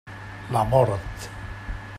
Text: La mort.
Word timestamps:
La 0.55 0.63
mort. 0.63 0.97